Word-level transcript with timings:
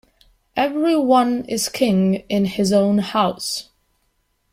Every 0.55 0.95
one 0.97 1.45
is 1.45 1.69
king 1.69 2.23
in 2.27 2.45
his 2.45 2.73
own 2.73 2.97
house. 2.97 3.69